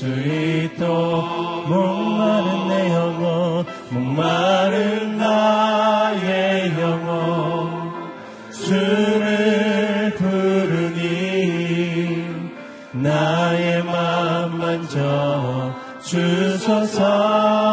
[0.00, 7.92] 수 있도록 목마른 내 영혼 목마른 나의 영혼.
[8.50, 11.04] 주를 부르니
[12.92, 17.69] 나의 맘 만져 주소서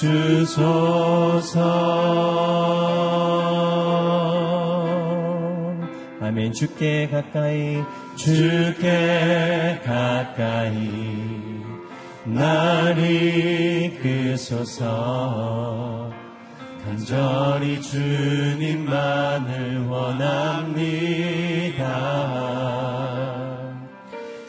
[0.00, 1.60] 주소서.
[6.22, 6.54] 아멘.
[6.54, 7.82] 주께 가까이
[8.16, 10.90] 주께 가까이.
[12.24, 12.98] 나를
[14.38, 16.10] 이끄소서.
[16.82, 20.30] 간절히 주님만을 원합니다.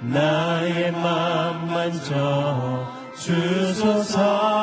[0.00, 4.53] 나의 맘 만져 주소서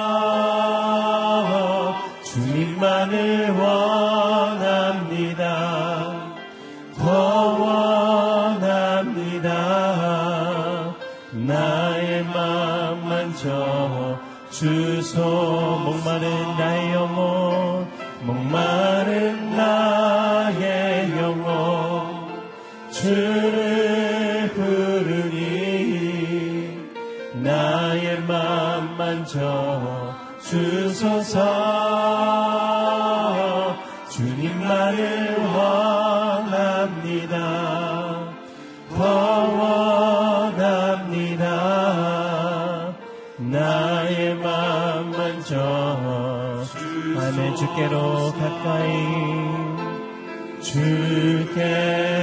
[15.21, 17.87] 주소 목마른 나의 영혼
[18.23, 22.31] 목마른 나의 영혼
[22.89, 25.59] 주를 부르니
[27.35, 31.50] 나의 맘 만져 주소서
[47.61, 48.91] 주께로 가까이.
[50.63, 52.20] 주께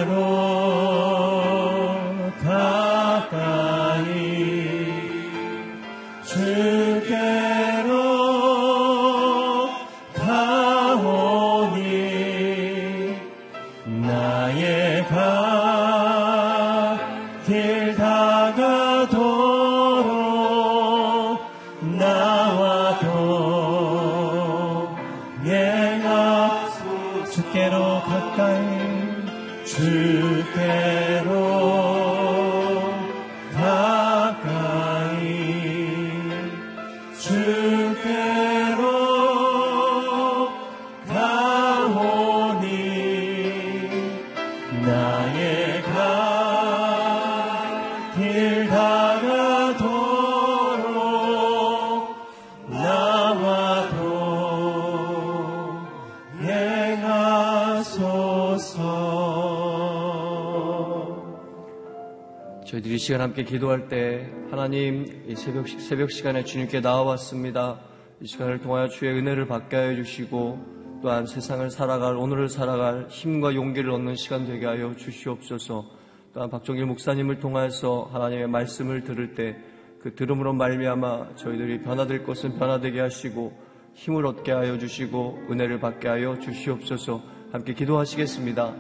[63.09, 67.81] 시간 함께 기도할 때 하나님 이 새벽, 새벽 시간에 주님께 나와왔습니다.
[68.21, 73.91] 이 시간을 통하여 주의 은혜를 받게 하여 주시고 또한 세상을 살아갈 오늘을 살아갈 힘과 용기를
[73.93, 75.87] 얻는 시간 되게 하여 주시옵소서.
[76.35, 79.57] 또한 박종길 목사님을 통하여서 하나님의 말씀을 들을 때
[80.03, 83.57] 그 들음으로 말미암아 저희들이 변화될 것은 변화되게 하시고
[83.95, 87.23] 힘을 얻게 하여 주시고 은혜를 받게 하여 주시옵소서.
[87.53, 88.75] 함께 기도하시겠습니다.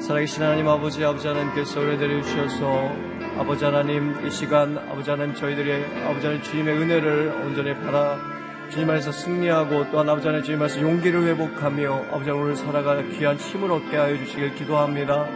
[0.00, 6.26] 살아계신 하나님 아버지 아버지 하나님께서 은혜를 주셔서 아버지 하나님 이 시간 아버지 하나님 저희들의 아버지
[6.26, 8.18] 하나님 주님의 은혜를 온전히 바라
[8.70, 13.36] 주님 안에서 승리하고 또한 아버지 하나님 주님 안에서 용기를 회복하며 아버지 하나님 오늘 살아갈 귀한
[13.36, 15.26] 힘을 얻게 하여 주시길 기도합니다.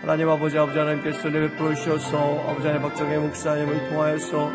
[0.00, 4.50] 하나님 아버지 아버지 하나님께서 내베풀어 주셔서 아버지 하나님 박정혜 목사님을 통하여서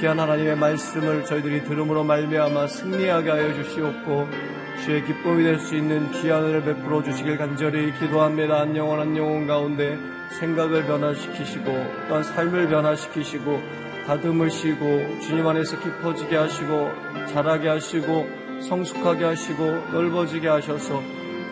[0.00, 4.28] 귀한 하나님의 말씀을 저희들이 들음으로 말미암아 승리하게 하여 주시옵고
[4.84, 8.60] 주의 기쁨이 될 수 있는 귀한 은혜를 베풀어 주시길 간절히 기도합니다.
[8.60, 9.96] 한 영혼 한 영혼 가운데
[10.38, 11.64] 생각을 변화시키시고
[12.08, 13.60] 또한 삶을 변화시키시고
[14.06, 16.90] 다듬으시고 주님 안에서 깊어지게 하시고
[17.28, 18.28] 자라게 하시고
[18.68, 21.02] 성숙하게 하시고 넓어지게 하셔서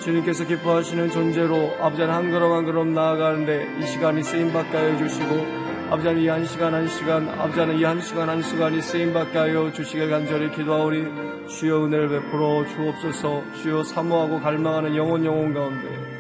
[0.01, 5.61] 주님께서 기뻐하시는 존재로 아버지 한 걸음 한 걸음 나아가는데 이 시간이 쓰임받게 하여 주시고
[5.91, 10.09] 아버지 하나님 이한 시간 한 시간 아버지 하나님 이한 시간 한 시간이 쓰임받게 하여 주시길
[10.09, 13.43] 간절히 기도하오리 주여 은혜를 베풀어 주옵소서.
[13.63, 16.20] 주여 사모하고 갈망하는 영혼 영혼 가운데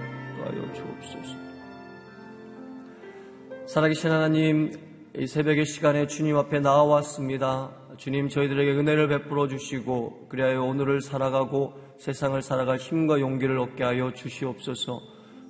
[3.70, 4.72] 살아계신 하나님
[5.17, 7.70] 이 새벽의 시간에 주님 앞에 나와왔습니다.
[7.99, 15.00] 주님 저희들에게 은혜를 베풀어 주시고 그리하여 오늘을 살아가고 세상을 살아갈 힘과 용기를 얻게 하여 주시옵소서.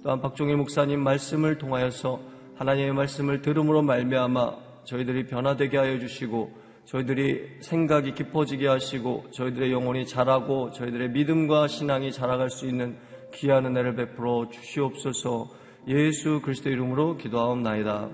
[0.02, 2.20] 또한 박종일 목사님 말씀을 통하여서
[2.56, 6.50] 하나님의 말씀을 들음으로 말미암아 저희들이 변화되게 하여 주시고
[6.84, 12.98] 저희들이 생각이 깊어지게 하시고 저희들의 영혼이 자라고 저희들의 믿음과 신앙이 자라갈 수 있는
[13.32, 18.10] 귀한 은혜를 베풀어 주시옵소서 예수 그리스도 이름으로 기도하옵나이다.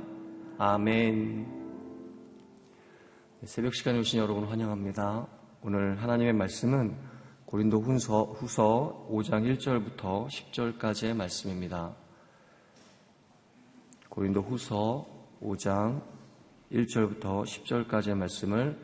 [0.57, 1.47] 아멘.
[3.45, 5.27] 새벽 시간에 오신 여러분 환영합니다.
[5.63, 6.97] 오늘 하나님의 말씀은
[7.45, 11.97] 고린도 후서, 후서 5장 1절부터 10절까지의 말씀입니다.
[14.11, 15.05] 고린도 후서
[15.43, 16.03] 5장
[16.71, 18.79] 1절부터 10절까지의 말씀을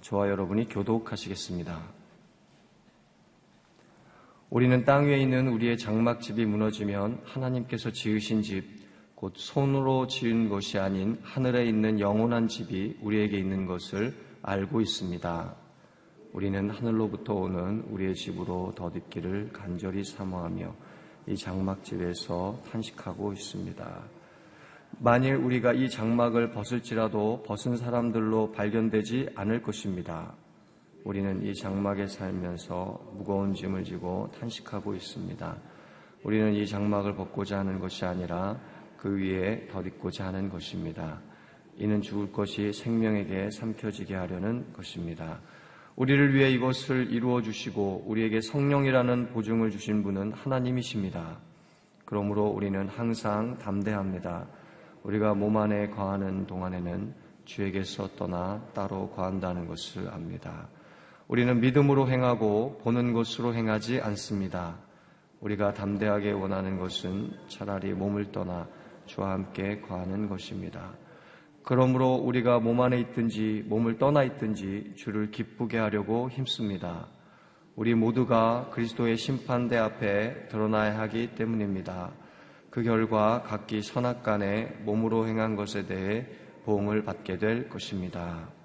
[0.00, 1.99] 저와 여러분이 교독하시겠습니다.
[4.50, 8.64] 우리는 땅 위에 있는 우리의 장막집이 무너지면 하나님께서 지으신 집,
[9.14, 14.12] 곧 손으로 지은 것이 아닌 하늘에 있는 영원한 집이 우리에게 있는 것을
[14.42, 15.54] 알고 있습니다.
[16.32, 20.74] 우리는 하늘로부터 오는 우리의 집으로 덧입기를 간절히 사모하며
[21.28, 24.02] 이 장막집에서 탄식하고 있습니다.
[24.98, 30.34] 만일 우리가 이 장막을 벗을지라도 벗은 사람들로 발견되지 않을 것입니다.
[31.04, 35.56] 우리는 이 장막에 살면서 무거운 짐을 지고 탄식하고 있습니다.
[36.22, 38.58] 우리는 이 장막을 벗고자 하는 것이 아니라
[38.98, 41.20] 그 위에 덧입고자 하는 것입니다.
[41.76, 45.40] 이는 죽을 것이 생명에게 삼켜지게 하려는 것입니다.
[45.96, 51.38] 우리를 위해 이것을 이루어 주시고 우리에게 성령이라는 보증을 주신 분은 하나님이십니다.
[52.04, 54.46] 그러므로 우리는 항상 담대합니다.
[55.02, 57.14] 우리가 몸 안에 거하는 동안에는
[57.46, 60.68] 주에게서 떠나 따로 거한다는 것을 압니다.
[61.30, 64.80] 우리는 믿음으로 행하고 보는 것으로 행하지 않습니다.
[65.38, 68.66] 우리가 담대하게 원하는 것은 차라리 몸을 떠나
[69.06, 70.90] 주와 함께 거하는 것입니다.
[71.62, 77.06] 그러므로 우리가 몸 안에 있든지 몸을 떠나 있든지 주를 기쁘게 하려고 힘씁니다.
[77.76, 82.10] 우리 모두가 그리스도의 심판대 앞에 드러나야 하기 때문입니다.
[82.70, 86.26] 그 결과 각기 선악 간에 몸으로 행한 것에 대해
[86.64, 88.59] 보응을 받게 될 것입니다.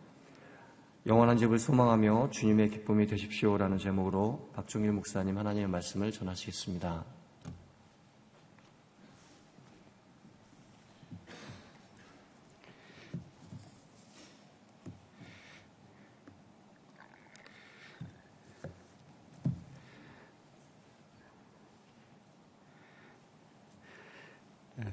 [1.08, 7.06] 영원한 집을 소망하며 주님의 기쁨이 되십시오라는 제목으로 박종일 목사님 하나님의 말씀을 전하시겠습니다.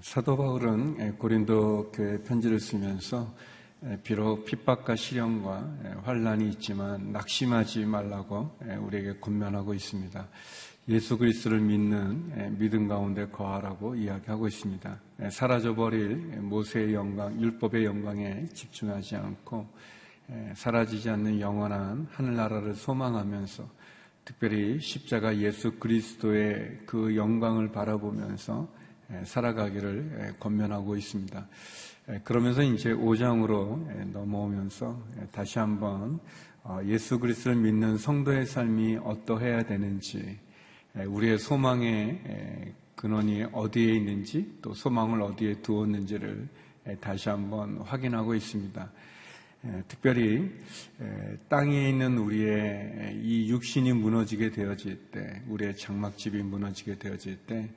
[0.02, 3.34] 사도 바울은 고린도 교회 편지를 쓰면서
[4.02, 10.28] 비록 핍박과 시련과 환란이 있지만 낙심하지 말라고 우리에게 권면하고 있습니다.
[10.88, 15.00] 예수 그리스도를 믿는 믿음 가운데 거하라고 이야기하고 있습니다.
[15.30, 19.66] 사라져버릴 모세의 영광, 율법의 영광에 집중하지 않고
[20.54, 23.68] 사라지지 않는 영원한 하늘나라를 소망하면서
[24.24, 28.68] 특별히 십자가 예수 그리스도의 그 영광을 바라보면서
[29.24, 31.46] 살아가기를 권면하고 있습니다.
[32.24, 35.00] 그러면서 이제 5장으로 넘어오면서
[35.30, 36.20] 다시 한번
[36.64, 40.38] 어, 예수 그리스도를 믿는 성도의 삶이 어떠해야 되는지,
[40.94, 46.48] 우리의 소망의 근원이 어디에 있는지, 또 소망을 어디에 두었는지를
[47.00, 48.92] 다시 한번 확인하고 있습니다.
[49.88, 50.52] 특별히
[51.48, 57.68] 땅에 있는 우리의 이 육신이 무너지게 되어질 때, 우리의 장막집이 무너지게 되어질 때,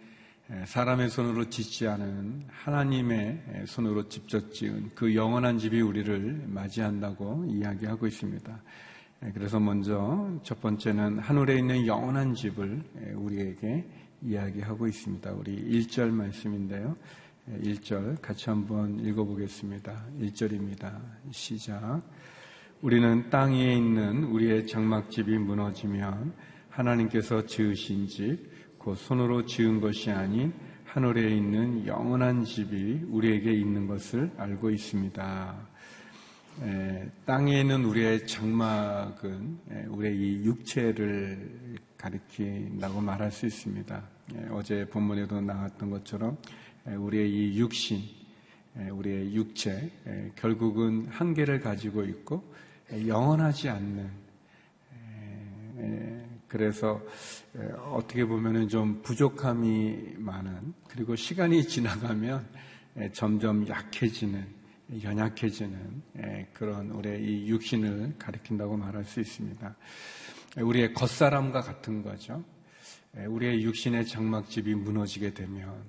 [0.66, 8.62] 사람의 손으로 짓지 않은 하나님의 손으로 직접 지은 그 영원한 집이 우리를 맞이한다고 이야기하고 있습니다.
[9.34, 12.84] 그래서 먼저 첫 번째는 하늘에 있는 영원한 집을
[13.16, 13.88] 우리에게
[14.22, 15.32] 이야기하고 있습니다.
[15.32, 16.96] 우리 1절 말씀인데요.
[17.64, 20.06] 1절 같이 한번 읽어보겠습니다.
[20.22, 21.02] 1절입니다.
[21.32, 22.02] 시작.
[22.82, 26.34] 우리는 땅 위에 있는 우리의 장막집이 무너지면
[26.70, 28.55] 하나님께서 지으신 집,
[28.86, 35.56] 곧 손으로 지은 것이 아닌 하늘에 있는 영원한 집이 우리에게 있는 것을 알고 있습니다.
[36.62, 44.04] 에, 땅에 있는 우리의 장막은 에, 우리의 이 육체를 가리킨다고 말할 수 있습니다.
[44.36, 46.38] 에, 어제 본문에도 나왔던 것처럼
[46.86, 48.04] 에, 우리의 이 육신,
[48.78, 52.54] 에, 우리의 육체, 에, 결국은 한계를 가지고 있고
[52.92, 54.26] 에, 영원하지 않는
[56.48, 57.02] 그래서
[57.56, 62.48] 에, 어떻게 보면은 좀 부족함이 많은 그리고 시간이 지나가면
[62.98, 64.46] 에, 점점 약해지는
[65.04, 69.76] 연약해지는 에, 그런 우리의 이 육신을 가리킨다고 말할 수 있습니다.
[70.58, 72.44] 에, 우리의 겉사람과 같은 거죠.
[73.18, 75.84] 에, 우리의 육신의 장막집이 무너지게 되면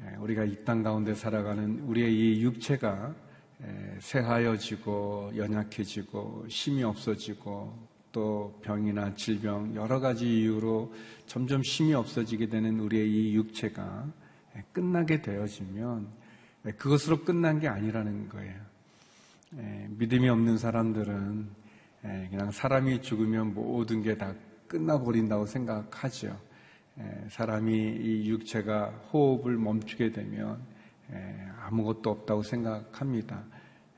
[0.00, 3.14] 에, 우리가 이 땅 가운데 살아가는 우리의 이 육체가
[3.62, 7.85] 에, 새하여지고 연약해지고 힘이 없어지고
[8.16, 10.90] 또 병이나 질병 여러 가지 이유로
[11.26, 14.06] 점점 힘이 없어지게 되는 우리의 이 육체가
[14.56, 16.08] 에, 끝나게 되어지면
[16.64, 18.54] 에, 그것으로 끝난 게 아니라는 거예요.
[19.58, 21.46] 에, 믿음이 없는 사람들은
[22.04, 24.32] 에, 그냥 사람이 죽으면 모든 게 다
[24.66, 26.40] 끝나버린다고 생각하죠.
[26.98, 30.58] 에, 사람이 이 육체가 호흡을 멈추게 되면
[31.12, 33.44] 에, 아무것도 없다고 생각합니다.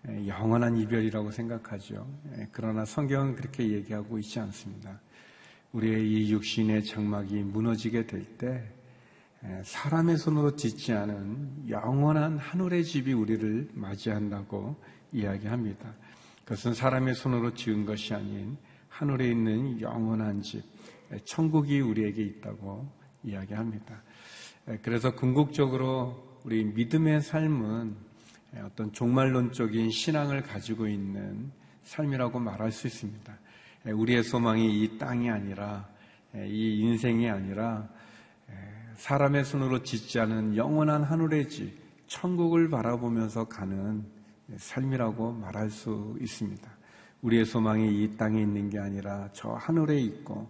[0.07, 2.07] 에, 영원한 이별이라고 생각하죠.
[2.35, 5.01] 에, 그러나 성경은 그렇게 얘기하고 있지 않습니다.
[5.73, 8.79] 우리의 이 육신의 장막이 무너지게 될 때
[9.63, 14.77] 사람의 손으로 짓지 않은 영원한 하늘의 집이 우리를 맞이한다고
[15.13, 15.95] 이야기합니다.
[16.45, 18.57] 그것은 사람의 손으로 지은 것이 아닌
[18.89, 20.63] 하늘에 있는 영원한 집,
[21.25, 22.91] 천국이 우리에게 있다고
[23.23, 24.03] 이야기합니다.
[24.83, 28.08] 그래서 궁극적으로 우리 믿음의 삶은
[28.57, 31.51] 어떤 종말론적인 신앙을 가지고 있는
[31.85, 33.39] 삶이라고 말할 수 있습니다.
[33.85, 35.89] 우리의 소망이 이 땅이 아니라
[36.35, 37.89] 이 인생이 아니라
[38.97, 41.73] 사람의 손으로 짓지 않은 영원한 하늘의 집,
[42.09, 44.05] 천국을 바라보면서 가는
[44.57, 46.69] 삶이라고 말할 수 있습니다.
[47.23, 50.49] 우리의 소망이 이 땅에 있는 게 아니라 저 하늘에 있고,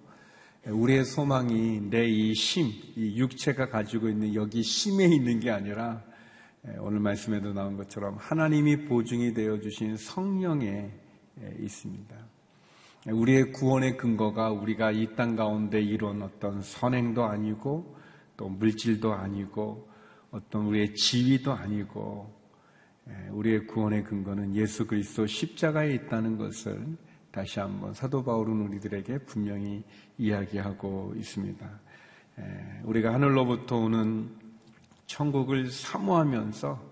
[0.66, 6.02] 우리의 소망이 내 이 심, 이 육체가 가지고 있는 여기 심에 있는 게 아니라
[6.80, 10.90] 오늘 말씀에도 나온 것처럼 하나님이 보증이 되어 주신 성령에
[11.60, 12.16] 있습니다.
[13.06, 17.96] 우리의 구원의 근거가 우리가 이 땅 가운데 이룬 어떤 선행도 아니고
[18.36, 19.88] 또 물질도 아니고
[20.30, 22.36] 어떤 우리의 지위도 아니고
[23.30, 26.84] 우리의 구원의 근거는 예수 그리스도 십자가에 있다는 것을
[27.30, 29.84] 다시 한번 사도 바울은 우리들에게 분명히
[30.18, 31.80] 이야기하고 있습니다.
[32.84, 34.28] 우리가 하늘로부터 오는
[35.08, 36.88] 천국을 사모하면서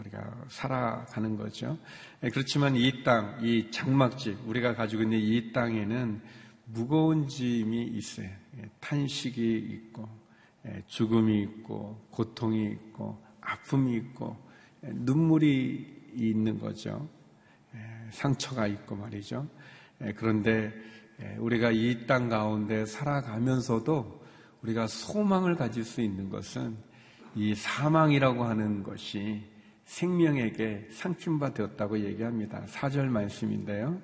[0.00, 1.76] 우리가 살아가는 거죠.
[2.20, 6.20] 그렇지만 이 땅, 이 장막집, 우리가 가지고 있는 이 땅에는
[6.66, 8.28] 무거운 짐이 있어요.
[8.80, 10.08] 탄식이 있고,
[10.86, 14.36] 죽음이 있고, 고통이 있고, 아픔이 있고,
[14.82, 17.08] 눈물이 있는 거죠.
[18.10, 19.48] 상처가 있고 말이죠.
[20.16, 20.72] 그런데
[21.38, 24.22] 우리가 이 땅 가운데 살아가면서도
[24.62, 26.76] 우리가 소망을 가질 수 있는 것은
[27.38, 29.44] 이 사망이라고 하는 것이
[29.84, 32.64] 생명에게 상침바 되었다고 얘기합니다.
[32.66, 33.96] 4절 말씀인데요.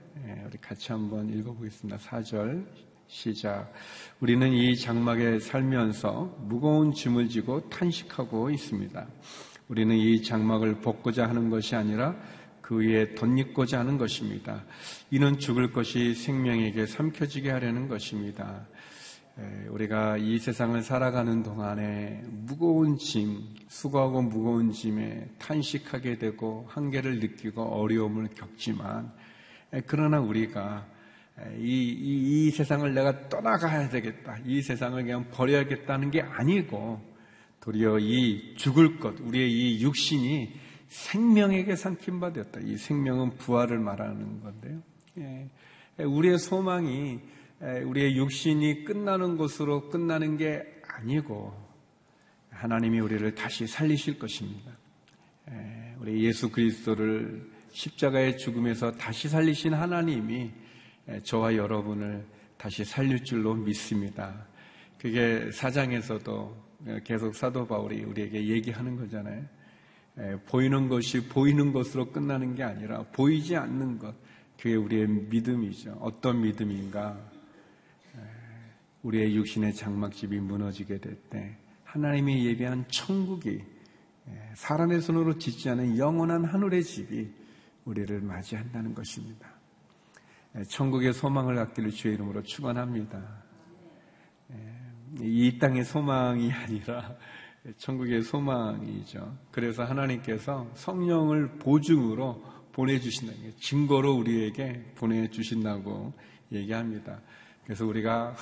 [0.47, 1.99] 우리 같이 한번 읽어보겠습니다.
[1.99, 2.65] 4절
[3.09, 3.73] 시작.
[4.21, 9.05] 우리는 이 장막에 살면서 무거운 짐을 지고 탄식하고 있습니다.
[9.67, 12.15] 우리는 이 장막을 벗고자 하는 것이 아니라
[12.61, 14.65] 그 위에 덧입고자 하는 것입니다.
[15.11, 18.65] 이는 죽을 것이 생명에게 삼켜지게 하려는 것입니다.
[19.71, 28.29] 우리가 이 세상을 살아가는 동안에 무거운 짐, 수고하고 무거운 짐에 탄식하게 되고 한계를 느끼고 어려움을
[28.29, 29.13] 겪지만
[29.87, 30.87] 그러나 우리가
[31.59, 34.39] 이, 이, 이, 세상을 내가 떠나가야 되겠다.
[34.45, 37.03] 이 세상을 그냥 버려야겠다는 게 아니고,
[37.61, 40.55] 도리어 이 죽을 것, 우리의 이 육신이
[40.87, 42.61] 생명에게 삼킴바 되었다.
[42.61, 44.81] 이 생명은 부활을 말하는 건데요.
[45.19, 45.49] 예.
[45.99, 47.21] 우리의 소망이
[47.87, 51.55] 우리의 육신이 끝나는 것으로 끝나는 게 아니고,
[52.51, 54.71] 하나님이 우리를 다시 살리실 것입니다.
[55.99, 60.51] 우리 예수 그리스도를 십자가의 죽음에서 다시 살리신 하나님이
[61.23, 62.25] 저와 여러분을
[62.59, 64.47] 다시 살릴 줄로 믿습니다.
[64.99, 66.65] 그게 사장에서도
[67.03, 69.43] 계속 사도 바울이 우리에게 얘기하는 거잖아요.
[70.47, 74.15] 보이는 것이 보이는 것으로 끝나는 게 아니라 보이지 않는 것.
[74.59, 75.99] 그게 우리의 믿음이죠.
[76.01, 77.34] 어떤 믿음인가?
[79.05, 81.57] 우리의 육신의 장막집이 무너지게 될 때
[81.95, 83.63] 하나님이 예비한 천국이
[84.55, 87.31] 사람의 손으로 짓지 않은 영원한 하늘의 집이
[87.85, 89.49] 우리를 맞이한다는 것입니다.
[90.57, 93.45] 예, 천국의 소망을 갖기를 주의 이름으로 축원합니다.
[94.53, 94.57] 예,
[95.21, 97.15] 이 땅의 소망이 아니라
[97.77, 99.39] 천국의 소망이죠.
[99.53, 102.43] 그래서 하나님께서 성령을 보증으로
[102.73, 106.13] 보내주신다는 게 증거로 우리에게 보내주신다고
[106.51, 107.21] 얘기합니다.
[107.65, 108.35] 그래서 우리가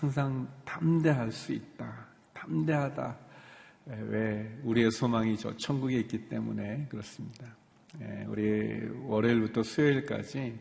[0.00, 2.06] 항상 담대할 수 있다.
[2.32, 3.18] 담대하다.
[4.08, 7.46] 왜 우리의 소망이 저 천국에 있기 때문에 그렇습니다.
[8.26, 10.58] 우리 월요일부터 수요일까지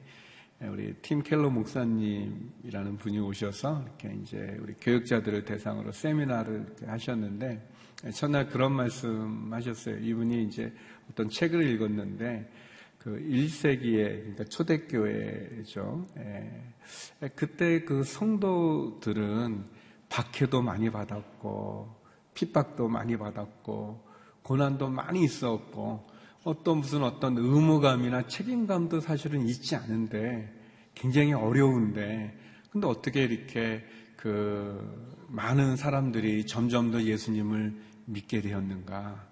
[0.62, 7.70] 우리 팀 켈러 목사님이라는 분이 오셔서 이렇게 이제 우리 교육자들을 대상으로 세미나를 하셨는데
[8.14, 9.98] 첫날 그런 말씀 하셨어요.
[10.00, 10.74] 이분이 이제
[11.10, 12.52] 어떤 책을 읽었는데
[13.00, 16.08] 그 1세기의 그러니까 초대교회죠.
[16.18, 17.30] 예.
[17.36, 19.66] 그때 그 성도들은
[20.10, 21.96] 박해도 많이 받았고
[22.34, 24.06] 핍박도 많이 받았고
[24.44, 26.08] 고난도 많이 있었고
[26.44, 30.54] 어떤 무슨 어떤 의무감이나 책임감도 사실은 있지 않은데
[30.94, 32.38] 굉장히 어려운데
[32.70, 33.84] 근데 어떻게 이렇게
[34.16, 39.29] 그 많은 사람들이 점점 더 예수님을 믿게 되었는가?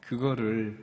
[0.00, 0.78] 그거를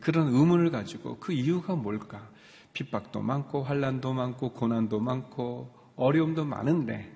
[0.00, 2.28] 그런 의문을 가지고 그 이유가 뭘까?
[2.72, 7.10] 핍박도 많고 환란도 많고 고난도 많고 어려움도 많은데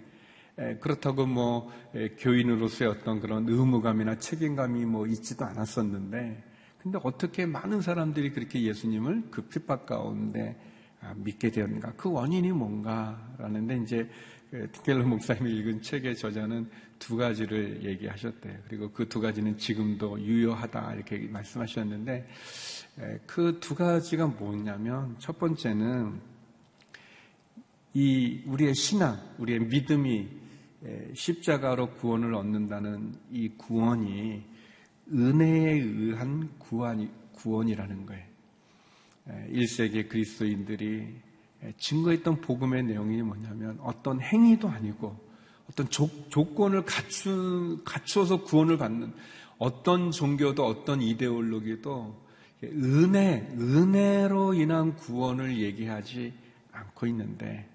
[0.81, 1.71] 그렇다고 뭐
[2.19, 6.45] 교인으로서의 어떤 그런 의무감이나 책임감이 뭐 있지도 않았었는데
[6.83, 10.57] 근데 어떻게 많은 사람들이 그렇게 예수님을 그 핍박 가운데
[11.01, 11.93] 아, 믿게 되었는가?
[11.97, 14.09] 그 원인이 뭔가 라는데 이제
[14.73, 18.59] 티켈러 목사님이 읽은 책의 저자는 두 가지를 얘기하셨대요.
[18.69, 22.29] 그리고 그 두 가지는 지금도 유효하다 이렇게 말씀하셨는데
[23.27, 26.21] 그 두 가지가 뭐냐면 첫 번째는
[27.95, 30.29] 이 우리의 신앙, 우리의 믿음이
[31.15, 34.43] 십자가로 구원을 얻는다는 이 구원이
[35.13, 38.25] 은혜에 의한 구원이, 구원이라는 거예요.
[39.51, 41.15] 1세기 그리스도인들이
[41.79, 45.24] 증거했던 복음의 내용이 뭐냐면 어떤 행위도 아니고
[45.71, 46.09] 어떤 조,
[46.55, 49.13] 건을 갖춘, 갖추어서 구원을 받는
[49.59, 52.25] 어떤 종교도 어떤 이데올로기도
[52.63, 56.33] 은혜, 은혜로 인한 구원을 얘기하지
[56.73, 57.69] 않고 있는데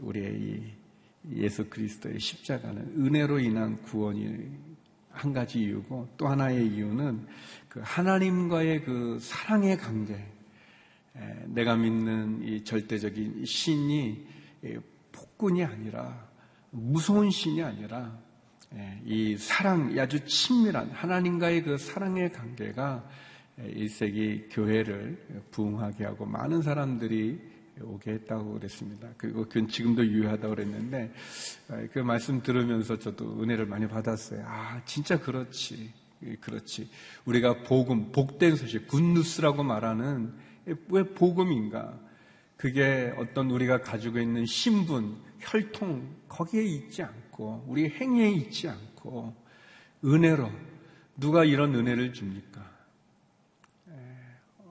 [0.00, 0.62] 우리의 이
[1.36, 4.68] 예수 그리스도의 십자가는 은혜로 인한 구원이
[5.10, 7.26] 한 가지 이유고 또 하나의 이유는
[7.68, 10.24] 그 하나님과의 그 사랑의 관계,
[11.46, 14.26] 내가 믿는 이 절대적인 신이
[15.12, 16.28] 폭군이 아니라
[16.70, 18.18] 무서운 신이 아니라
[19.04, 23.04] 이 사랑, 아주 친밀한 하나님과의 그 사랑의 관계가
[23.58, 27.40] 1세기 교회를 부흥하게 하고 많은 사람들이
[27.80, 29.08] 오게 했다고 그랬습니다.
[29.16, 31.12] 그리고 지금도 유효하다고 그랬는데
[31.92, 34.44] 그 말씀 들으면서 저도 은혜를 많이 받았어요.
[34.46, 35.92] 아, 진짜 그렇지.
[36.40, 36.90] 그렇지.
[37.24, 40.34] 우리가 복음, 복된 소식, 굿누스라고 말하는
[40.88, 41.98] 왜 복음인가?
[42.56, 49.34] 그게 어떤 우리가 가지고 있는 신분, 혈통, 거기에 있지 않고, 우리 행위에 있지 않고,
[50.04, 50.50] 은혜로,
[51.16, 52.78] 누가 이런 은혜를 줍니까?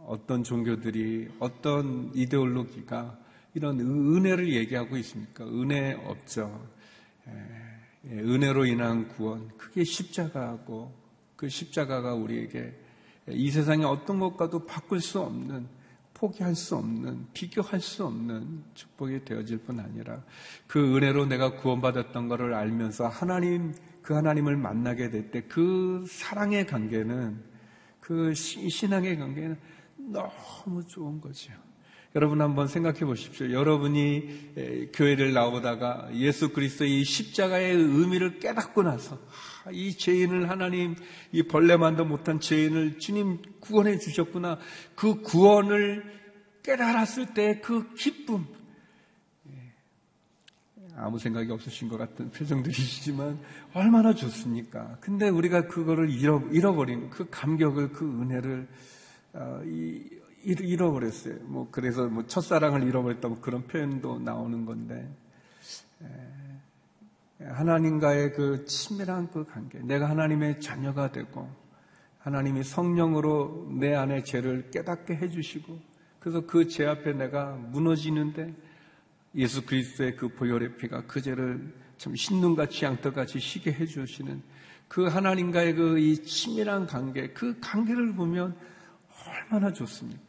[0.05, 3.19] 어떤 종교들이, 어떤 이데올로기가
[3.53, 5.45] 이런 은혜를 얘기하고 있습니까?
[5.45, 6.69] 은혜 없죠.
[8.05, 10.93] 은혜로 인한 구원, 그게 십자가고,
[11.35, 12.73] 그 십자가가 우리에게
[13.29, 15.67] 이 세상에 어떤 것과도 바꿀 수 없는
[16.17, 20.23] 포기할 수 없는, 비교할 수 없는 축복이 되어질 뿐 아니라
[20.65, 27.39] 그 은혜로 내가 구원받았던 것을 알면서 하나님, 그 하나님을 만나게 될 때 그 사랑의 관계는
[27.99, 29.57] 그 신앙의 관계는
[29.97, 31.51] 너무 좋은 거죠.
[32.17, 33.51] 여러분 한번 생각해 보십시오.
[33.51, 39.19] 여러분이 교회를 나오다가 예수 그리스도의 십자가의 의미를 깨닫고 나서
[39.71, 40.95] 이 죄인을 하나님
[41.31, 44.57] 이 벌레만도 못한 죄인을 주님 구원해 주셨구나.
[44.95, 46.05] 그 구원을
[46.63, 48.47] 깨달았을 때 그 기쁨.
[49.51, 49.53] 예.
[50.95, 53.39] 아무 생각이 없으신 것 같은 표정들이시지만
[53.75, 54.97] 얼마나 좋습니까?
[55.01, 58.67] 근데 우리가 그거를 잃어, 버린 그 감격을 그 은혜를
[59.33, 59.61] 어,
[60.43, 61.35] 잃어버렸어요.
[61.43, 65.09] 뭐 그래서 뭐 첫사랑을 잃어버렸다 뭐 그런 표현도 나오는 건데
[67.39, 71.49] 하나님과의 그 친밀한 그 관계, 내가 하나님의 자녀가 되고
[72.19, 75.79] 하나님이 성령으로 내 안에 죄를 깨닫게 해주시고
[76.19, 78.53] 그래서 그 죄 앞에 내가 무너지는데
[79.35, 84.41] 예수 그리스도의 그 보혈의 피가 그 죄를 참 신눈같이 양떡같이 쉬게 해주시는
[84.87, 88.55] 그 하나님과의 그 이 친밀한 관계, 그 관계를 보면
[89.27, 90.26] 얼마나 좋습니까?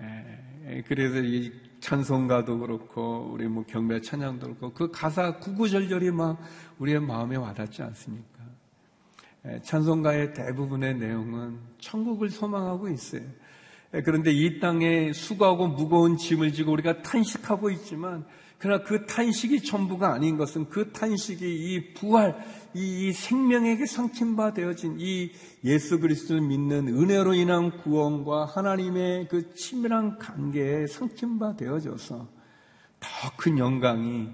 [0.00, 6.40] 에, 그래서 이 찬송가도 그렇고 우리 뭐 경배 찬양도 그렇고 그 가사 구구절절이 막
[6.78, 8.36] 우리의 마음에 와닿지 않습니까?
[9.62, 13.22] 찬송가의 대부분의 내용은 천국을 소망하고 있어요.
[13.94, 18.26] 예, 그런데 이 땅에 수고하고 무거운 짐을 지고 우리가 탄식하고 있지만
[18.58, 22.42] 그러나 그 탄식이 전부가 아닌 것은 그 탄식이 이 부활,
[22.74, 25.30] 이 생명에게 성킨 바 되어진 이
[25.64, 32.28] 예수 그리스도를 믿는 은혜로 인한 구원과 하나님의 그 친밀한 관계에 성킨 바 되어져서
[33.00, 34.28] 더 큰 영광이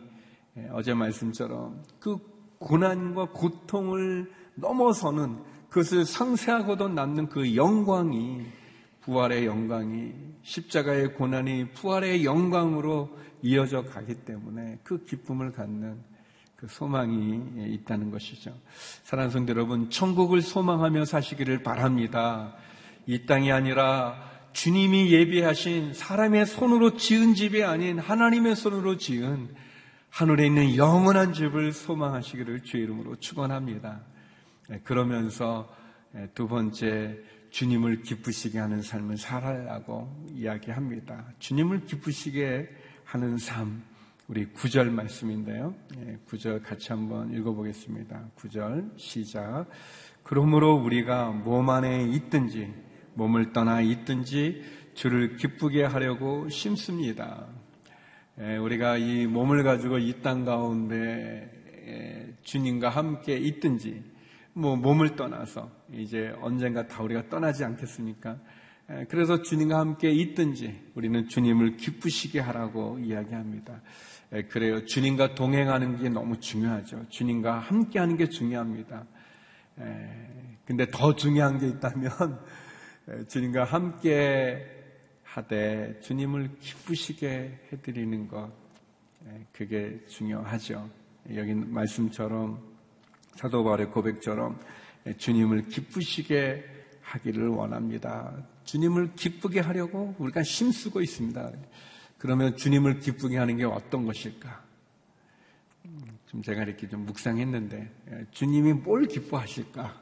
[0.58, 2.18] 예, 어제 말씀처럼 그
[2.58, 8.42] 고난과 고통을 넘어서는 그것을 상세하고도 남는 그 영광이
[9.00, 13.10] 부활의 영광이 십자가의 고난이 부활의 영광으로
[13.42, 15.98] 이어져 가기 때문에 그 기쁨을 갖는
[16.56, 18.56] 그 소망이 있다는 것이죠.
[19.02, 22.54] 사랑하는 성도 여러분, 천국을 소망하며 사시기를 바랍니다.
[23.06, 29.48] 이 땅이 아니라 주님이 예비하신 사람의 손으로 지은 집이 아닌 하나님의 손으로 지은
[30.10, 34.02] 하늘에 있는 영원한 집을 소망하시기를 주의 이름으로 축원합니다.
[34.68, 35.68] 네, 그러면서
[36.12, 37.18] 네, 두 번째
[37.50, 41.24] 주님을 기쁘시게 하는 삶을 살아라고 이야기합니다.
[41.38, 42.68] 주님을 기쁘시게
[43.12, 43.82] 하는 삶,
[44.26, 45.74] 우리 구절 말씀인데요.
[45.98, 48.30] 예, 구절 같이 한번 읽어보겠습니다.
[48.36, 49.66] 구절 시작.
[50.22, 52.72] 그러므로 우리가 몸 안에 있든지
[53.12, 54.62] 몸을 떠나 있든지
[54.94, 57.48] 주를 기쁘게 하려고 심습니다.
[58.40, 61.50] 예, 우리가 이 몸을 가지고 이 땅 가운데
[61.86, 64.02] 예, 주님과 함께 있든지
[64.54, 68.38] 뭐 몸을 떠나서 이제 언젠가 다 우리가 떠나지 않겠습니까?
[68.90, 73.80] 예, 그래서 주님과 함께 있든지 우리는 주님을 기쁘시게 하라고 이야기합니다.
[74.32, 74.84] 예, 그래요.
[74.84, 77.08] 주님과 동행하는 게 너무 중요하죠.
[77.08, 79.06] 주님과 함께 하는 게 중요합니다.
[79.80, 82.10] 예, 근데 더 중요한 게 있다면
[83.28, 84.66] 주님과 함께
[85.22, 88.52] 하되 주님을 기쁘시게 해드리는 것
[89.52, 90.90] 그게 중요하죠.
[91.34, 92.60] 여기 말씀처럼
[93.36, 94.58] 사도 바울의 고백처럼
[95.16, 96.64] 주님을 기쁘시게
[97.00, 98.36] 하기를 원합니다.
[98.64, 101.52] 주님을 기쁘게 하려고 우리가 힘쓰고 있습니다.
[102.18, 104.62] 그러면 주님을 기쁘게 하는 게 어떤 것일까?
[106.26, 110.00] 좀 제가 이렇게 좀 묵상했는데 주님이 뭘 기뻐하실까?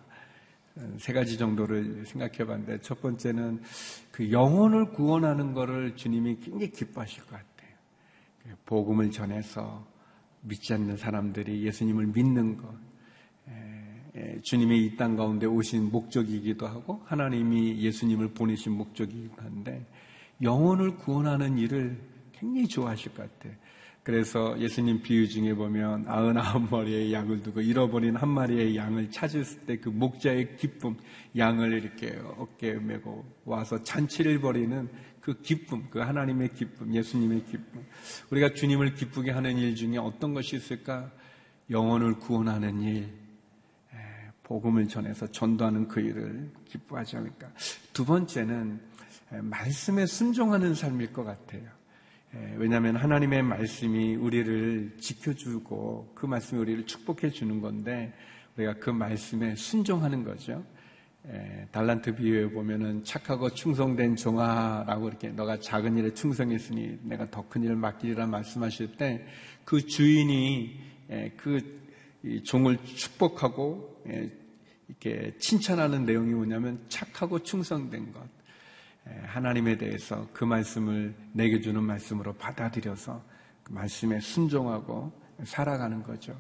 [0.99, 3.63] 세 가지 정도를 생각해 봤는데 첫 번째는
[4.11, 8.57] 그 영혼을 구원하는 것을 주님이 굉장히 기뻐하실 것 같아요.
[8.67, 9.87] 복음을 전해서
[10.43, 12.75] 믿지 않는 사람들이 예수님을 믿는 것,
[14.43, 19.87] 주님이 이땅 가운데 오신 목적이기도 하고 하나님이 예수님을 보내신 목적이기도 한데
[20.43, 21.99] 영혼을 구원하는 일을
[22.33, 23.55] 굉장히 좋아하실 것 같아요.
[24.03, 29.77] 그래서 예수님 비유 중에 보면 아흔아홉 마리의 양을 두고 잃어버린 한 마리의 양을 찾았을 때
[29.77, 30.97] 그 목자의 기쁨,
[31.37, 34.89] 양을 이렇게 어깨에 메고 와서 잔치를 벌이는
[35.21, 37.85] 그 기쁨, 그 하나님의 기쁨, 예수님의 기쁨.
[38.31, 41.13] 우리가 주님을 기쁘게 하는 일 중에 어떤 것이 있을까?
[41.69, 43.20] 영혼을 구원하는 일,
[44.51, 47.53] 복음을 전해서 전도하는 그 일을 기뻐하지 않을까.
[47.93, 48.81] 두 번째는
[49.43, 51.63] 말씀에 순종하는 삶일 것 같아요.
[52.57, 58.13] 왜냐하면 하나님의 말씀이 우리를 지켜주고 그 말씀이 우리를 축복해 주는 건데
[58.57, 60.65] 우리가 그 말씀에 순종하는 거죠.
[61.71, 67.77] 달란트 비유에 보면은 착하고 충성된 종아라고 이렇게 너가 작은 일에 충성했으니 내가 더 큰 일을
[67.77, 69.25] 맡기리라 말씀하실 때
[69.65, 70.77] 그 주인이
[71.37, 71.81] 그
[72.43, 74.03] 종을 축복하고
[74.91, 78.29] 이렇게 칭찬하는 내용이 뭐냐면 착하고 충성된 것.
[79.23, 83.23] 하나님에 대해서 그 말씀을 내게 주는 말씀으로 받아들여서
[83.63, 85.13] 그 말씀에 순종하고
[85.45, 86.37] 살아가는 거죠.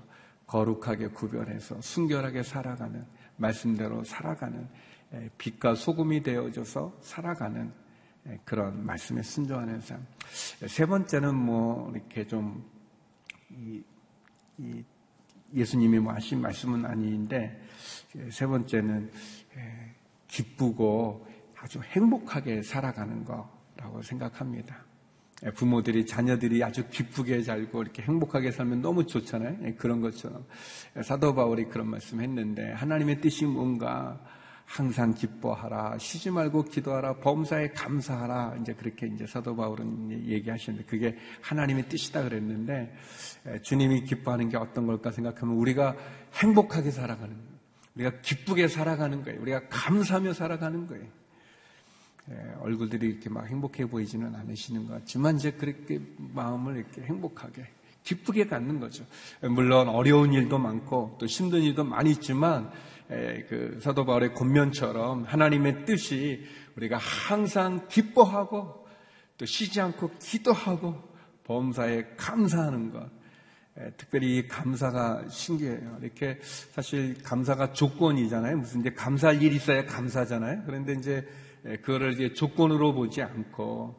[0.46, 4.68] 거룩하게 구별해서 순결하게 살아가는 말씀대로 살아가는
[5.38, 7.72] 빛과 소금이 되어져서 살아가는
[8.44, 10.04] 그런 말씀에 순종하는 삶.
[10.66, 12.68] 세 번째는 뭐 이렇게 좀
[13.50, 13.82] 이,
[14.58, 14.84] 이
[15.54, 17.60] 예수님이 뭐 하신 말씀은 아닌데
[18.30, 19.10] 세 번째는
[20.28, 21.26] 기쁘고
[21.58, 24.84] 아주 행복하게 살아가는 거라고 생각합니다.
[25.54, 29.74] 부모들이 자녀들이 아주 기쁘게 살고 이렇게 행복하게 살면 너무 좋잖아요.
[29.76, 30.44] 그런 것처럼
[31.02, 34.20] 사도 바울이 그런 말씀했는데 하나님의 뜻이 뭔가
[34.70, 38.58] 항상 기뻐하라, 쉬지 말고 기도하라, 범사에 감사하라.
[38.60, 42.94] 이제 그렇게 이제 사도 바울은 얘기하시는데 그게 하나님의 뜻이다 그랬는데
[43.62, 45.96] 주님이 기뻐하는 게 어떤 걸까 생각하면 우리가
[46.34, 47.50] 행복하게 살아가는 거예요.
[47.96, 49.40] 우리가 기쁘게 살아가는 거예요.
[49.40, 51.04] 우리가 감사하며 살아가는 거예요.
[52.60, 57.66] 얼굴들이 이렇게 막 행복해 보이지는 않으시는 것 같지만 이제 그렇게 마음을 이렇게 행복하게
[58.04, 59.04] 기쁘게 갖는 거죠.
[59.42, 62.70] 물론 어려운 일도 많고 또 힘든 일도 많이 있지만
[63.48, 66.44] 그 사도 바울의 권면처럼 하나님의 뜻이
[66.76, 68.86] 우리가 항상 기뻐하고
[69.36, 71.02] 또 쉬지 않고 기도하고
[71.44, 73.10] 범사에 감사하는 것.
[73.96, 75.98] 특별히 감사가 신기해요.
[76.02, 78.58] 이렇게 사실 감사가 조건이잖아요.
[78.58, 80.62] 무슨 이제 감사할 일이 있어야 감사잖아요.
[80.66, 81.26] 그런데 이제
[81.66, 83.94] 예, 그거를 이제 조건으로 보지 않고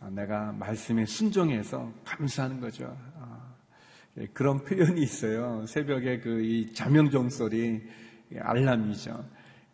[0.00, 2.96] 아, 내가 말씀에 순종해서 감사하는 거죠.
[3.18, 3.54] 아,
[4.18, 5.64] 예, 그런 표현이 있어요.
[5.66, 8.03] 새벽에 그 이 자명종 소리 예,
[8.40, 9.24] 알람이죠.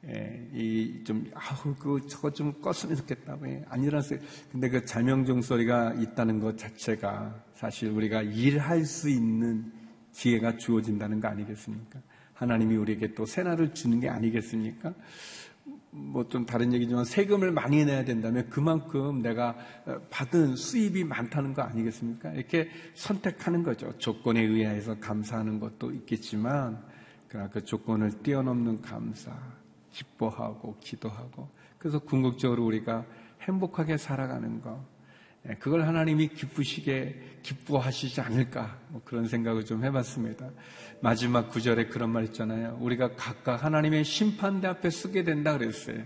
[0.09, 3.37] 예, 이좀 아우 그 저거 좀 껐으면 좋겠다.
[3.40, 4.18] 왜안 일어났어요?
[4.51, 9.70] 근데 그 자명종 소리가 있다는 것 자체가 사실 우리가 일할 수 있는
[10.12, 12.01] 기회가 주어진다는 거 아니겠습니까?
[12.33, 14.94] 하나님이 우리에게 또 새날을 주는 게 아니겠습니까?
[15.90, 19.57] 뭐 좀 다른 얘기지만 세금을 많이 내야 된다면 그만큼 내가
[20.11, 22.33] 받은 수입이 많다는 거 아니겠습니까?
[22.33, 23.92] 이렇게 선택하는 거죠.
[23.99, 26.83] 조건에 의해서 감사하는 것도 있겠지만
[27.31, 29.31] 그러나 그 조건을 뛰어넘는 감사,
[29.93, 33.07] 기뻐하고 기도하고 그래서 궁극적으로 우리가
[33.43, 34.85] 행복하게 살아가는 것
[35.49, 40.51] 예, 그걸 하나님이 기쁘시게 기뻐하시지 않을까 뭐 그런 생각을 좀 해봤습니다.
[41.01, 42.77] 마지막 구절에 그런 말 있잖아요.
[42.81, 46.03] 우리가 각각 하나님의 심판대 앞에 쓰게 된다 그랬어요.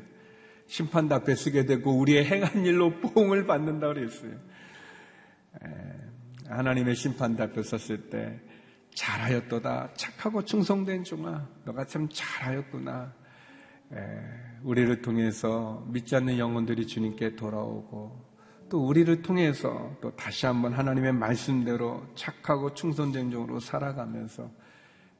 [0.66, 4.32] 심판대 앞에 쓰게 되고 우리의 행한 일로 보응을 받는다 그랬어요.
[5.64, 5.68] 예,
[6.48, 8.38] 하나님의 심판대 앞에 섰을 때
[8.94, 9.90] 잘하였도다.
[9.94, 13.12] 착하고 충성된 종아 너가 참 잘하였구나.
[14.62, 18.24] 우리를 통해서 믿지 않는 영혼들이 주님께 돌아오고
[18.70, 24.50] 또 우리를 통해서 또 다시 한번 하나님의 말씀대로 착하고 충성된 종으로 살아가면서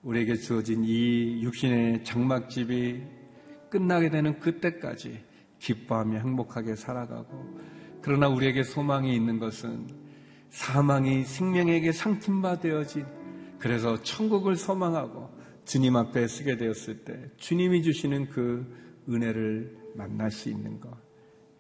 [0.03, 3.03] 우리에게 주어진 이 육신의 장막집이
[3.71, 5.25] 끝나게 되는 그때까지
[5.59, 7.59] 기뻐하며 행복하게 살아가고
[8.03, 9.89] 그러나 우리에게 소망이 있는 것은
[10.51, 13.07] 사망이 생명에게 상품화 되어진
[13.65, 15.31] 그래서 천국을 소망하고
[15.65, 20.91] 주님 앞에 쓰게 되었을 때 주님이 주시는 그 은혜를 만날 수 있는 것.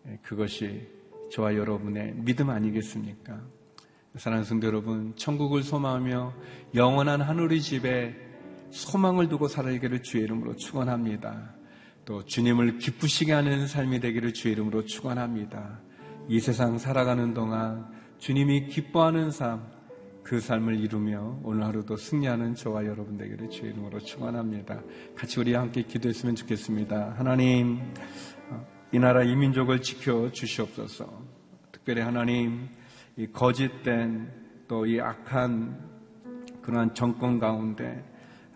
[0.08, 0.86] 예, 그것이
[1.32, 3.40] 저와 여러분의 믿음 아니겠습니까?
[4.16, 6.34] 사랑하는 성도 여러분, 천국을 소망하며
[6.74, 8.14] 영원한 하늘의 집에
[8.68, 11.54] 소망을 두고 살아가기를 주의 이름으로 축원합니다.
[12.04, 15.80] 또 주님을 기쁘시게 하는 삶이 되기를 주의 이름으로 축원합니다.
[16.28, 19.73] 이 세상 살아가는 동안 주님이 기뻐하는 삶,
[20.24, 24.82] 그 삶을 이루며 오늘 하루도 승리하는 저와 여러분 되기를 주의 이름으로 축원합니다.
[25.14, 27.14] 같이 우리 함께 기도했으면 좋겠습니다.
[27.16, 27.78] 하나님,
[28.90, 31.22] 이 나라 이 민족을 지켜 주시옵소서.
[31.70, 32.68] 특별히 하나님,
[33.16, 35.78] 이 거짓된 또 이 악한
[36.62, 38.02] 그러한 정권 가운데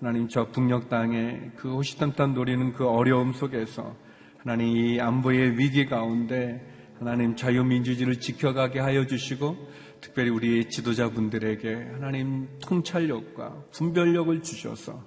[0.00, 3.94] 하나님 저 북녘 땅에 그 호시탐탐 노리는 그 어려움 속에서
[4.38, 6.64] 하나님 이 안보의 위기 가운데
[6.98, 9.67] 하나님 자유민주주의를 지켜가게 하여 주시고
[10.00, 15.02] 특별히 우리 지도자분들에게 하나님 통찰력과 분별력을 주셔서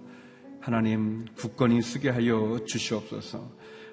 [0.59, 3.49] 하나님 국권이 쓰게 하여 주시옵소서.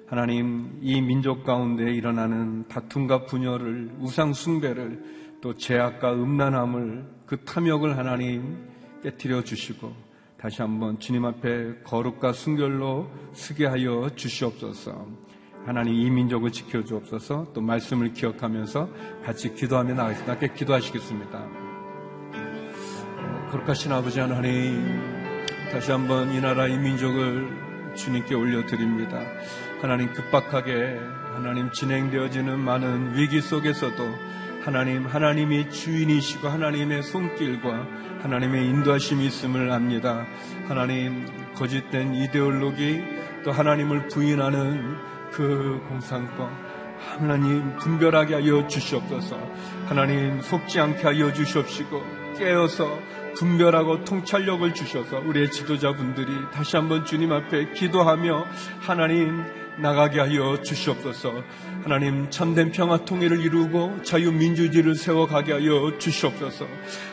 [0.07, 5.03] 하나님 이 민족 가운데 일어나는 다툼과 분열을 우상 숭배를
[5.41, 8.67] 또 죄악과 음란함을 그 탐욕을 하나님
[9.03, 9.93] 깨뜨려 주시고
[10.37, 15.07] 다시 한번 주님 앞에 거룩과 순결로 쓰게 하여 주시옵소서.
[15.65, 18.89] 하나님 이 민족을 지켜주옵소서 또 말씀을 기억하면서
[19.23, 20.31] 같이 기도하며 나가겠습니다.
[20.31, 21.47] 함께 기도하시겠습니다.
[23.51, 24.99] 거룩하신 아버지 하나님
[25.71, 29.21] 다시 한번 이 나라 이 민족을 주님께 올려드립니다.
[29.81, 30.99] 하나님 급박하게
[31.33, 34.03] 하나님 진행되어지는 많은 위기 속에서도
[34.63, 37.87] 하나님 하나님이 주인이시고 하나님의 손길과
[38.21, 40.25] 하나님의 인도하심이 있음을 압니다.
[40.67, 43.01] 하나님 거짓된 이데올로기
[43.43, 44.95] 또 하나님을 부인하는
[45.31, 46.49] 그 공산권
[46.99, 49.37] 하나님 분별하게 하여 주시옵소서
[49.87, 52.01] 하나님 속지 않게 하여 주시옵시고
[52.37, 52.99] 깨어서
[53.35, 58.45] 분별하고 통찰력을 주셔서 우리의 지도자분들이 다시 한번 주님 앞에 기도하며
[58.79, 59.43] 하나님
[59.81, 61.43] 나가게 하여 주시옵소서.
[61.89, 66.67] 하나님 참된 평화 통일을 이루고 자유민주주의를 세워가게 하여 주시옵소서.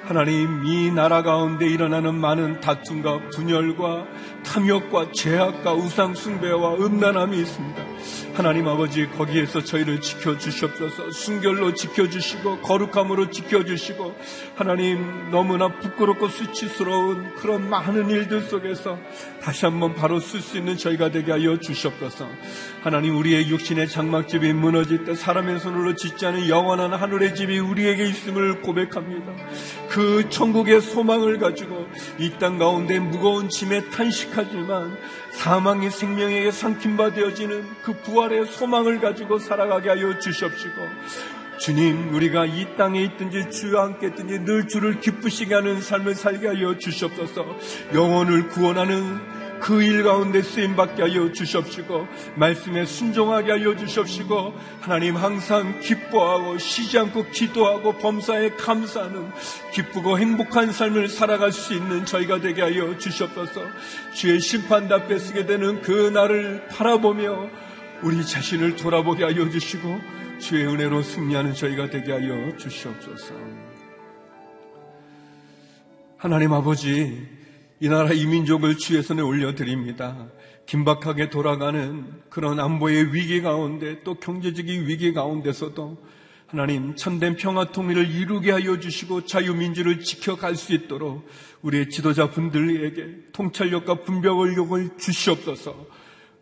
[0.05, 4.07] 하나님 이 나라 가운데 일어나는 많은 다툼과 분열과
[4.45, 7.83] 탐욕과 죄악과 우상 숭배와 음란함이 있습니다.
[8.37, 11.11] 하나님 아버지 거기에서 저희를 지켜주시옵소서.
[11.11, 14.15] 순결로 지켜주시고 거룩함으로 지켜주시고
[14.55, 18.99] 하나님 너무나 부끄럽고 수치스러운 그런 많은 일들 속에서
[19.43, 22.29] 다시 한번 바로 쓸 수 있는 저희가 되게 하여 주시옵소서.
[22.83, 28.61] 하나님 우리의 육신의 장막집이 무너질 때 사람의 손으로 짓지 않은 영원한 하늘의 집이 우리에게 있음을
[28.61, 29.33] 고백합니다.
[29.89, 31.87] 그 천국의 소망을 가지고
[32.19, 34.95] 이 땅 가운데 무거운 짐에 탄식하지만
[35.33, 40.83] 사망이 생명에게 상킴바 되어지는 그 부활 의 소망을 가지고 살아가게 하여 주시옵시고
[41.59, 46.77] 주님, 우리가 이 땅에 있든지 주와 함께 있든지 늘 주를 기쁘시게 하는 삶을 살게 하여
[46.77, 47.47] 주시옵소서.
[47.95, 49.21] 영혼을 구원하는
[49.61, 57.31] 그일 가운데 쓰임 받게 하여 주시옵시고 말씀에 순종하게 하여 주시옵시고 하나님 항상 기뻐하고 쉬지 않고
[57.31, 59.31] 기도하고 범사에 감사하는
[59.73, 63.63] 기쁘고 행복한 삶을 살아갈 수 있는 저희가 되게 하여 주시옵소서
[64.13, 67.49] 주의 심판 답에 쓰게 되는 그 날을 바라보며
[68.03, 69.99] 우리 자신을 돌아보게 하여 주시고
[70.39, 73.35] 주의 은혜로 승리하는 저희가 되게 하여 주시옵소서.
[76.19, 77.27] 하나님 아버지,
[77.81, 80.29] 이 나라 이민족을 주의 손에 올려드립니다.
[80.67, 85.97] 긴박하게 돌아가는 그런 안보의 위기 가운데 또 경제적인 위기 가운데서도
[86.49, 91.27] 하나님 참된 평화 통일을 이루게 하여 주시고 자유민주를 지켜갈 수 있도록
[91.63, 95.87] 우리의 지도자 분들에게 통찰력과 분별력을 주시옵소서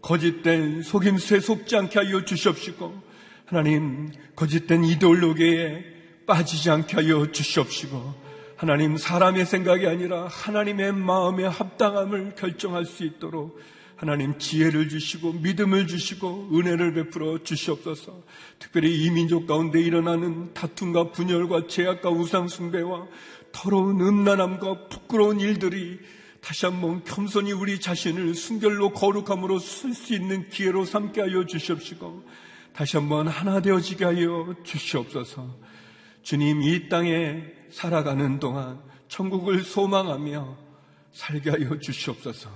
[0.04, 3.02] 거짓된 속임수에 속지 않게 하여 주시옵시고
[3.46, 5.82] 하나님 거짓된 이데올로기에
[6.26, 8.12] 빠지지 않게 하여 주시옵시고
[8.56, 13.58] 하나님 사람의 생각이 아니라 하나님의 마음의 합당함을 결정할 수 있도록
[13.96, 18.22] 하나님 지혜를 주시고 믿음을 주시고 은혜를 베풀어 주시옵소서.
[18.58, 23.06] 특별히 이 민족 가운데 일어나는 다툼과 분열과 죄악과 우상숭배와
[23.52, 25.98] 더러운 음란함과 부끄러운 일들이
[26.44, 32.22] 다시 한번 겸손히 우리 자신을 순결로 거룩함으로 쓸 수 있는 기회로 삼게 하여 주시옵시고
[32.74, 35.56] 다시 한번 하나 되어지게 하여 주시옵소서.
[36.22, 38.78] 주님 이 땅에 살아가는 동안
[39.08, 40.58] 천국을 소망하며
[41.12, 42.50] 살게 하여 주시옵소서.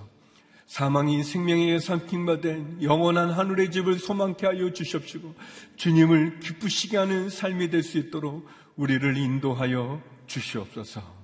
[0.67, 5.35] 사망이 생명에게 삼킴받은 영원한 하늘의 집을 소망케 하여 주시옵시고
[5.77, 8.47] 주님을 기쁘시게 하는 삶이 될 수 있도록
[8.77, 11.18] 우리를 인도하여 주시옵소서.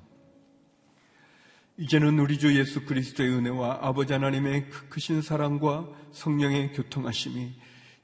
[1.76, 7.52] 이제는 우리 주 예수 그리스도의 은혜와 아버지 하나님의 그 크신 사랑과 성령의 교통하심이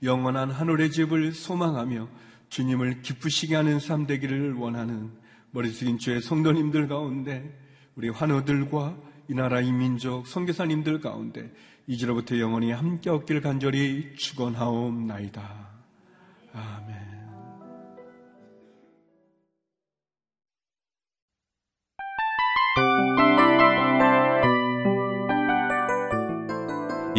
[0.03, 2.09] 영원한 하늘의 집을 소망하며
[2.49, 5.13] 주님을 기쁘시게 하는 삶 되기를 원하는
[5.53, 7.57] 머리 숙인 주의 성도님들 가운데
[7.95, 8.97] 우리 환우들과
[9.29, 11.53] 이 나라 이 민족 선교사님들 가운데
[11.87, 15.71] 이제로부터 영원히 함께 없길 간절히 축원하옵나이다.
[16.53, 16.90] 아멘.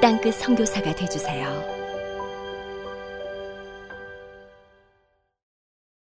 [0.00, 1.77] 땅끝 성교사가 되주세요